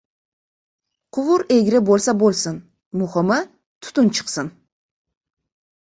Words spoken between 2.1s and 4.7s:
bo‘lsin, muhimi, tutun chiqsin.